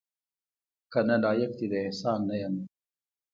کنه 0.93 1.15
لایق 1.23 1.51
دې 1.59 1.67
د 1.71 1.73
احسان 1.85 2.19
نه 2.29 2.35
یمه 2.41 2.63